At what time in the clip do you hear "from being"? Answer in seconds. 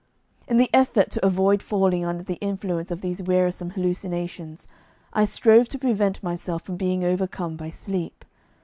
6.63-7.03